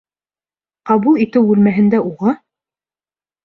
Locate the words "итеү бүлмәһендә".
1.27-2.03